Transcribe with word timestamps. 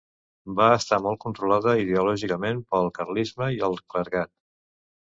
Va 0.59 0.69
estar 0.77 0.99
molt 1.07 1.21
controlada 1.25 1.75
ideològicament 1.83 2.65
pel 2.73 2.91
carlisme 2.99 3.53
i 3.61 3.65
el 3.71 3.81
clergat. 3.95 4.35